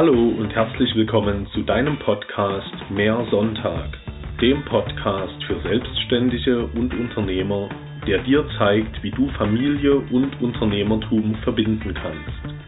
[0.00, 3.98] Hallo und herzlich willkommen zu deinem Podcast Mehr Sonntag,
[4.40, 7.68] dem Podcast für Selbstständige und Unternehmer,
[8.06, 12.58] der dir zeigt, wie du Familie und Unternehmertum verbinden kannst.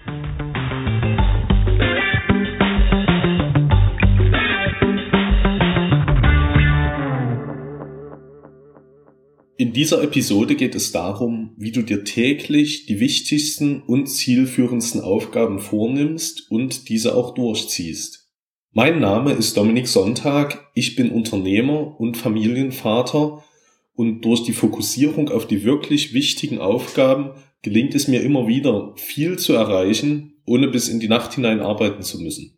[9.56, 15.60] In dieser Episode geht es darum, wie du dir täglich die wichtigsten und zielführendsten Aufgaben
[15.60, 18.30] vornimmst und diese auch durchziehst.
[18.72, 23.44] Mein Name ist Dominik Sonntag, ich bin Unternehmer und Familienvater
[23.92, 29.38] und durch die Fokussierung auf die wirklich wichtigen Aufgaben gelingt es mir immer wieder, viel
[29.38, 32.56] zu erreichen, ohne bis in die Nacht hinein arbeiten zu müssen.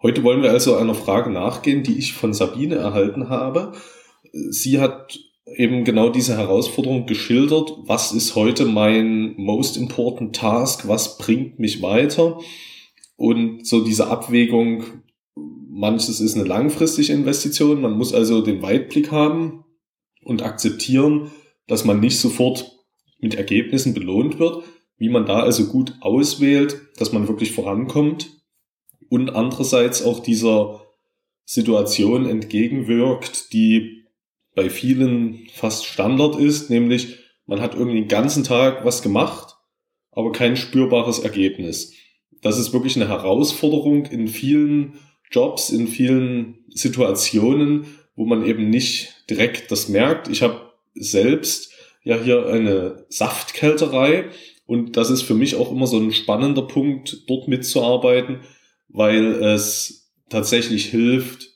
[0.00, 3.72] Heute wollen wir also einer Frage nachgehen, die ich von Sabine erhalten habe
[4.32, 5.18] sie hat
[5.56, 7.72] eben genau diese Herausforderung geschildert.
[7.84, 10.86] Was ist heute mein most important task?
[10.86, 12.38] Was bringt mich weiter?
[13.16, 14.84] Und so diese Abwägung,
[15.68, 17.80] manches ist eine langfristige Investition.
[17.80, 19.64] Man muss also den Weitblick haben
[20.22, 21.30] und akzeptieren,
[21.66, 22.72] dass man nicht sofort
[23.18, 24.62] mit Ergebnissen belohnt wird,
[24.98, 28.30] wie man da also gut auswählt, dass man wirklich vorankommt
[29.08, 30.82] und andererseits auch dieser
[31.44, 33.95] Situation entgegenwirkt, die
[34.56, 39.54] bei vielen fast Standard ist, nämlich man hat irgendwie den ganzen Tag was gemacht,
[40.10, 41.92] aber kein spürbares Ergebnis.
[42.40, 44.94] Das ist wirklich eine Herausforderung in vielen
[45.30, 47.84] Jobs, in vielen Situationen,
[48.16, 50.28] wo man eben nicht direkt das merkt.
[50.28, 54.30] Ich habe selbst ja hier eine Saftkälterei
[54.64, 58.40] und das ist für mich auch immer so ein spannender Punkt, dort mitzuarbeiten,
[58.88, 61.55] weil es tatsächlich hilft,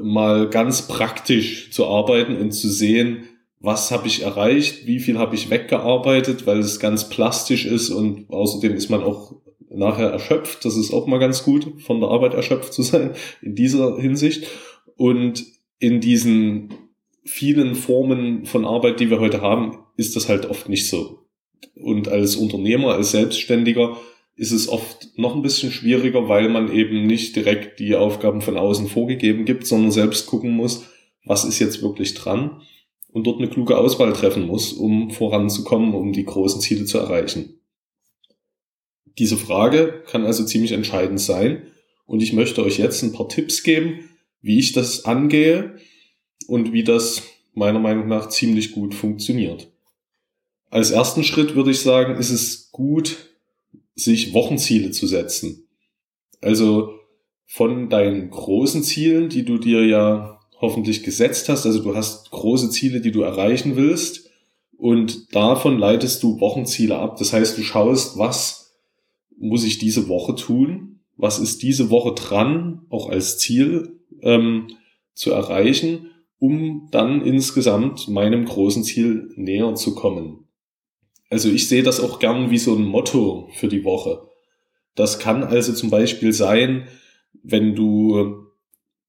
[0.00, 3.24] mal ganz praktisch zu arbeiten und zu sehen,
[3.60, 8.28] was habe ich erreicht, wie viel habe ich weggearbeitet, weil es ganz plastisch ist und
[8.28, 9.36] außerdem ist man auch
[9.70, 10.64] nachher erschöpft.
[10.64, 13.12] Das ist auch mal ganz gut, von der Arbeit erschöpft zu sein
[13.42, 14.46] in dieser Hinsicht.
[14.96, 15.44] Und
[15.78, 16.74] in diesen
[17.24, 21.20] vielen Formen von Arbeit, die wir heute haben, ist das halt oft nicht so.
[21.74, 23.96] Und als Unternehmer, als Selbstständiger
[24.42, 28.56] ist es oft noch ein bisschen schwieriger, weil man eben nicht direkt die Aufgaben von
[28.56, 30.84] außen vorgegeben gibt, sondern selbst gucken muss,
[31.24, 32.60] was ist jetzt wirklich dran
[33.12, 37.60] und dort eine kluge Auswahl treffen muss, um voranzukommen, um die großen Ziele zu erreichen.
[39.16, 41.62] Diese Frage kann also ziemlich entscheidend sein
[42.04, 44.08] und ich möchte euch jetzt ein paar Tipps geben,
[44.40, 45.76] wie ich das angehe
[46.48, 47.22] und wie das
[47.54, 49.68] meiner Meinung nach ziemlich gut funktioniert.
[50.68, 53.28] Als ersten Schritt würde ich sagen, ist es gut,
[53.94, 55.68] sich Wochenziele zu setzen.
[56.40, 56.94] Also
[57.46, 62.70] von deinen großen Zielen, die du dir ja hoffentlich gesetzt hast, also du hast große
[62.70, 64.30] Ziele, die du erreichen willst
[64.78, 67.18] und davon leitest du Wochenziele ab.
[67.18, 68.74] Das heißt, du schaust, was
[69.36, 74.68] muss ich diese Woche tun, was ist diese Woche dran, auch als Ziel ähm,
[75.14, 80.41] zu erreichen, um dann insgesamt meinem großen Ziel näher zu kommen.
[81.32, 84.28] Also ich sehe das auch gern wie so ein Motto für die Woche.
[84.94, 86.88] Das kann also zum Beispiel sein,
[87.42, 88.48] wenn du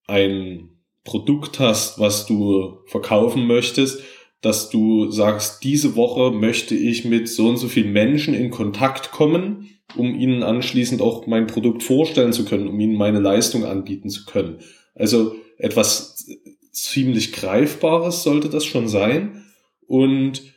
[0.07, 0.69] ein
[1.03, 4.03] Produkt hast, was du verkaufen möchtest,
[4.39, 9.11] dass du sagst, diese Woche möchte ich mit so und so vielen Menschen in Kontakt
[9.11, 9.67] kommen,
[9.97, 14.23] um ihnen anschließend auch mein Produkt vorstellen zu können, um ihnen meine Leistung anbieten zu
[14.23, 14.59] können.
[14.95, 16.25] Also etwas
[16.71, 19.43] ziemlich Greifbares sollte das schon sein.
[19.87, 20.52] Und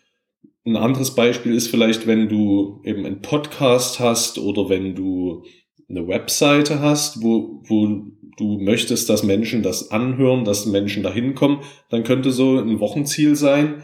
[0.66, 5.44] ein anderes Beispiel ist vielleicht, wenn du eben einen Podcast hast oder wenn du
[5.88, 8.02] eine Webseite hast, wo, wo
[8.36, 13.36] du möchtest, dass Menschen das anhören, dass Menschen da hinkommen, dann könnte so ein Wochenziel
[13.36, 13.82] sein,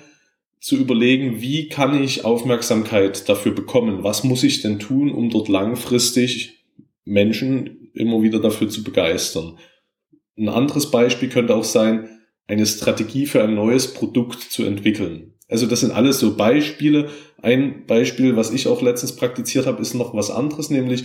[0.60, 4.04] zu überlegen, wie kann ich Aufmerksamkeit dafür bekommen?
[4.04, 6.64] Was muss ich denn tun, um dort langfristig
[7.04, 9.58] Menschen immer wieder dafür zu begeistern?
[10.36, 12.08] Ein anderes Beispiel könnte auch sein,
[12.46, 15.34] eine Strategie für ein neues Produkt zu entwickeln.
[15.48, 17.10] Also das sind alles so Beispiele.
[17.40, 21.04] Ein Beispiel, was ich auch letztens praktiziert habe, ist noch was anderes, nämlich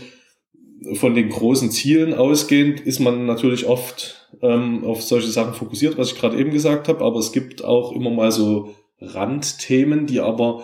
[0.93, 6.11] von den großen Zielen ausgehend ist man natürlich oft ähm, auf solche Sachen fokussiert, was
[6.11, 10.63] ich gerade eben gesagt habe, aber es gibt auch immer mal so Randthemen, die aber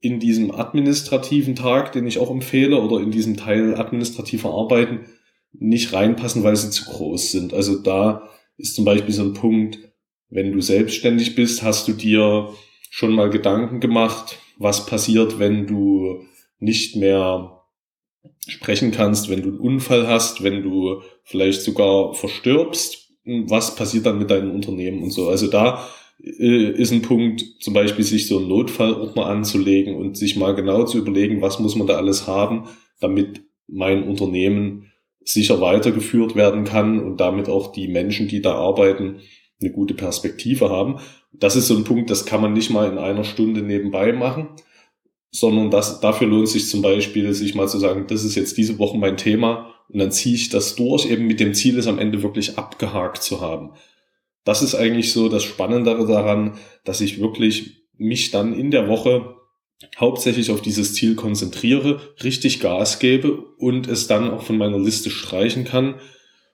[0.00, 5.06] in diesem administrativen Tag, den ich auch empfehle, oder in diesem Teil administrativer Arbeiten
[5.52, 7.54] nicht reinpassen, weil sie zu groß sind.
[7.54, 8.28] Also da
[8.58, 9.78] ist zum Beispiel so ein Punkt,
[10.28, 12.50] wenn du selbstständig bist, hast du dir
[12.94, 16.22] schon mal Gedanken gemacht, was passiert, wenn du
[16.60, 17.64] nicht mehr
[18.46, 24.20] sprechen kannst, wenn du einen Unfall hast, wenn du vielleicht sogar verstirbst, was passiert dann
[24.20, 25.28] mit deinem Unternehmen und so.
[25.28, 25.84] Also da
[26.22, 30.84] äh, ist ein Punkt, zum Beispiel sich so einen Notfallordner anzulegen und sich mal genau
[30.84, 32.68] zu überlegen, was muss man da alles haben,
[33.00, 34.92] damit mein Unternehmen
[35.24, 39.16] sicher weitergeführt werden kann und damit auch die Menschen, die da arbeiten,
[39.60, 41.00] eine gute Perspektive haben.
[41.38, 44.48] Das ist so ein Punkt, das kann man nicht mal in einer Stunde nebenbei machen,
[45.30, 48.78] sondern das, dafür lohnt sich zum Beispiel, sich mal zu sagen, das ist jetzt diese
[48.78, 51.98] Woche mein Thema und dann ziehe ich das durch, eben mit dem Ziel, es am
[51.98, 53.70] Ende wirklich abgehakt zu haben.
[54.44, 59.34] Das ist eigentlich so das Spannendere daran, dass ich wirklich mich dann in der Woche
[59.98, 65.10] hauptsächlich auf dieses Ziel konzentriere, richtig Gas gebe und es dann auch von meiner Liste
[65.10, 65.96] streichen kann,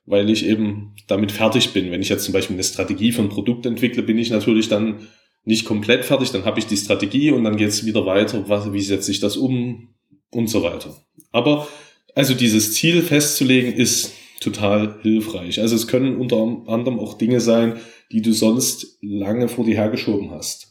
[0.07, 1.91] weil ich eben damit fertig bin.
[1.91, 5.09] Wenn ich jetzt zum Beispiel eine Strategie für ein Produkt entwickle, bin ich natürlich dann
[5.45, 8.73] nicht komplett fertig, dann habe ich die Strategie und dann geht es wieder weiter, was,
[8.73, 9.95] wie setze ich das um
[10.31, 10.97] und so weiter.
[11.33, 11.67] Aber
[12.15, 15.61] also dieses Ziel festzulegen ist total hilfreich.
[15.61, 16.37] Also es können unter
[16.67, 17.77] anderem auch Dinge sein,
[18.13, 20.71] die du sonst lange vor dir hergeschoben hast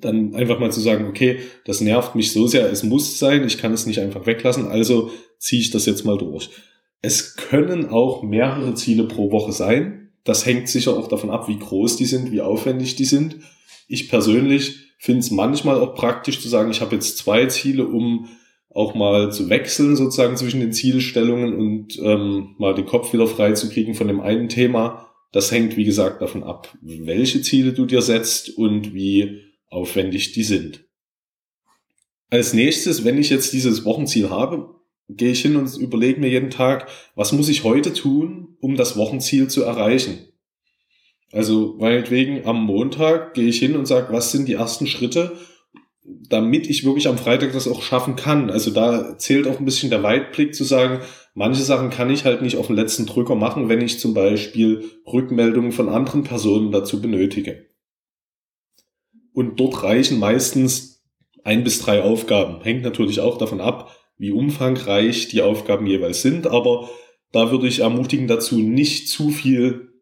[0.00, 3.58] dann einfach mal zu sagen, okay, das nervt mich so sehr, es muss sein, ich
[3.58, 6.50] kann es nicht einfach weglassen, also ziehe ich das jetzt mal durch.
[7.00, 10.10] Es können auch mehrere Ziele pro Woche sein.
[10.24, 13.36] Das hängt sicher auch davon ab, wie groß die sind, wie aufwendig die sind.
[13.86, 18.28] Ich persönlich finde es manchmal auch praktisch zu sagen, ich habe jetzt zwei Ziele, um
[18.70, 23.52] auch mal zu wechseln sozusagen zwischen den Zielstellungen und ähm, mal den Kopf wieder frei
[23.52, 25.06] zu kriegen von dem einen Thema.
[25.32, 30.42] Das hängt, wie gesagt, davon ab, welche Ziele du dir setzt und wie aufwendig die
[30.42, 30.84] sind.
[32.30, 34.77] Als nächstes, wenn ich jetzt dieses Wochenziel habe,
[35.08, 38.96] gehe ich hin und überlege mir jeden Tag, was muss ich heute tun, um das
[38.96, 40.18] Wochenziel zu erreichen.
[41.32, 45.36] Also meinetwegen am Montag gehe ich hin und sage, was sind die ersten Schritte,
[46.04, 48.50] damit ich wirklich am Freitag das auch schaffen kann.
[48.50, 51.00] Also da zählt auch ein bisschen der Weitblick zu sagen,
[51.34, 54.84] manche Sachen kann ich halt nicht auf den letzten Drücker machen, wenn ich zum Beispiel
[55.06, 57.66] Rückmeldungen von anderen Personen dazu benötige.
[59.34, 61.04] Und dort reichen meistens
[61.44, 62.62] ein bis drei Aufgaben.
[62.62, 66.90] Hängt natürlich auch davon ab, wie umfangreich die Aufgaben jeweils sind, aber
[67.32, 69.92] da würde ich ermutigen dazu, nicht zu viel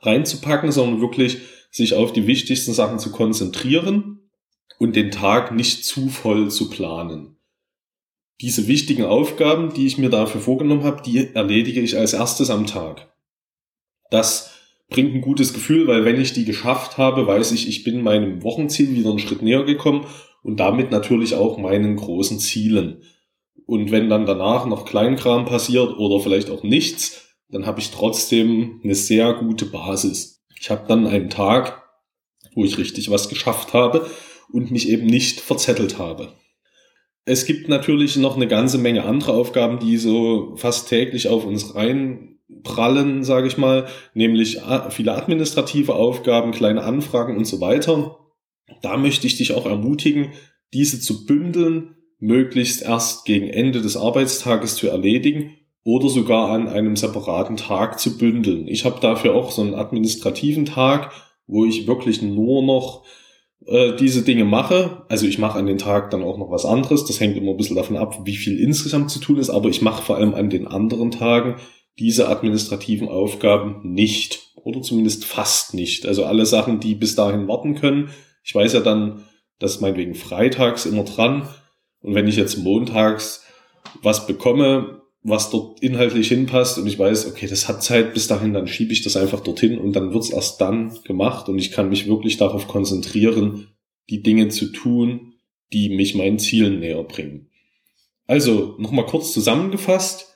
[0.00, 1.38] reinzupacken, sondern wirklich
[1.70, 4.30] sich auf die wichtigsten Sachen zu konzentrieren
[4.78, 7.36] und den Tag nicht zu voll zu planen.
[8.40, 12.66] Diese wichtigen Aufgaben, die ich mir dafür vorgenommen habe, die erledige ich als erstes am
[12.66, 13.12] Tag.
[14.10, 14.54] Das
[14.88, 18.42] bringt ein gutes Gefühl, weil wenn ich die geschafft habe, weiß ich, ich bin meinem
[18.42, 20.06] Wochenziel wieder einen Schritt näher gekommen
[20.42, 23.02] und damit natürlich auch meinen großen Zielen.
[23.68, 28.80] Und wenn dann danach noch Kleinkram passiert oder vielleicht auch nichts, dann habe ich trotzdem
[28.82, 30.42] eine sehr gute Basis.
[30.58, 31.82] Ich habe dann einen Tag,
[32.54, 34.08] wo ich richtig was geschafft habe
[34.50, 36.32] und mich eben nicht verzettelt habe.
[37.26, 41.74] Es gibt natürlich noch eine ganze Menge andere Aufgaben, die so fast täglich auf uns
[41.74, 48.16] rein prallen, sage ich mal, nämlich viele administrative Aufgaben, kleine Anfragen und so weiter.
[48.80, 50.32] Da möchte ich dich auch ermutigen,
[50.72, 55.54] diese zu bündeln, möglichst erst gegen Ende des Arbeitstages zu erledigen
[55.84, 58.68] oder sogar an einem separaten Tag zu bündeln.
[58.68, 61.12] Ich habe dafür auch so einen administrativen Tag,
[61.46, 63.04] wo ich wirklich nur noch
[63.66, 65.04] äh, diese Dinge mache.
[65.08, 67.04] Also ich mache an den Tag dann auch noch was anderes.
[67.06, 69.80] Das hängt immer ein bisschen davon ab, wie viel insgesamt zu tun ist, aber ich
[69.80, 71.56] mache vor allem an den anderen Tagen
[71.98, 76.06] diese administrativen Aufgaben nicht oder zumindest fast nicht.
[76.06, 78.10] Also alle Sachen, die bis dahin warten können.
[78.44, 79.24] Ich weiß ja dann,
[79.58, 81.48] dass meinetwegen freitags immer dran
[82.00, 83.44] und wenn ich jetzt montags
[84.02, 88.52] was bekomme, was dort inhaltlich hinpasst und ich weiß, okay, das hat Zeit bis dahin,
[88.52, 91.88] dann schiebe ich das einfach dorthin und dann wird's erst dann gemacht und ich kann
[91.88, 93.68] mich wirklich darauf konzentrieren,
[94.10, 95.34] die Dinge zu tun,
[95.72, 97.50] die mich meinen Zielen näher bringen.
[98.26, 100.26] Also nochmal kurz zusammengefasst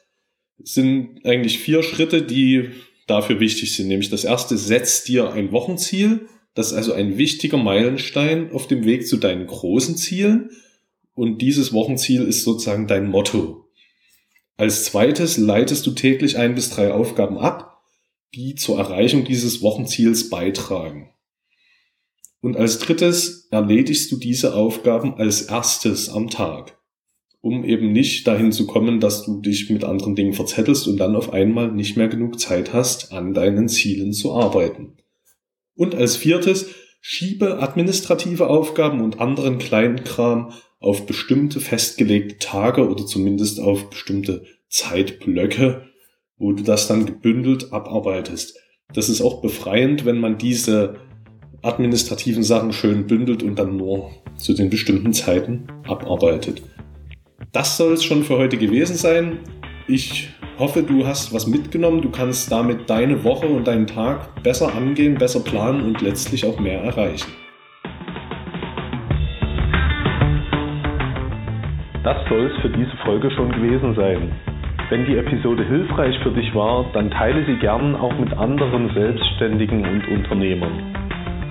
[0.59, 2.71] sind eigentlich vier Schritte, die
[3.07, 3.89] dafür wichtig sind.
[3.89, 6.27] Nämlich das erste, setz dir ein Wochenziel.
[6.55, 10.51] Das ist also ein wichtiger Meilenstein auf dem Weg zu deinen großen Zielen.
[11.15, 13.69] Und dieses Wochenziel ist sozusagen dein Motto.
[14.57, 17.83] Als zweites leitest du täglich ein bis drei Aufgaben ab,
[18.35, 21.11] die zur Erreichung dieses Wochenziels beitragen.
[22.41, 26.79] Und als drittes erledigst du diese Aufgaben als erstes am Tag
[27.43, 31.17] um eben nicht dahin zu kommen, dass du dich mit anderen Dingen verzettelst und dann
[31.17, 34.97] auf einmal nicht mehr genug Zeit hast, an deinen Zielen zu arbeiten.
[35.75, 43.07] Und als viertes, schiebe administrative Aufgaben und anderen kleinen Kram auf bestimmte festgelegte Tage oder
[43.07, 45.87] zumindest auf bestimmte Zeitblöcke,
[46.37, 48.59] wo du das dann gebündelt abarbeitest.
[48.93, 50.97] Das ist auch befreiend, wenn man diese
[51.63, 56.63] administrativen Sachen schön bündelt und dann nur zu den bestimmten Zeiten abarbeitet.
[57.53, 59.39] Das soll es schon für heute gewesen sein.
[59.87, 62.03] Ich hoffe, du hast was mitgenommen.
[62.03, 66.59] Du kannst damit deine Woche und deinen Tag besser angehen, besser planen und letztlich auch
[66.59, 67.31] mehr erreichen.
[72.05, 74.33] Das soll es für diese Folge schon gewesen sein.
[74.91, 79.87] Wenn die Episode hilfreich für dich war, dann teile sie gern auch mit anderen Selbstständigen
[79.87, 80.95] und Unternehmern.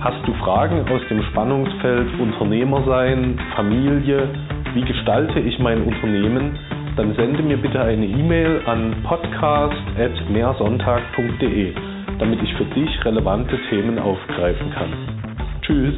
[0.00, 4.28] Hast du Fragen aus dem Spannungsfeld Unternehmer sein, Familie,
[4.74, 6.58] wie gestalte ich mein Unternehmen,
[6.96, 11.72] dann sende mir bitte eine E-Mail an podcast.mehrsonntag.de,
[12.18, 14.92] damit ich für dich relevante Themen aufgreifen kann.
[15.62, 15.94] Tschüss!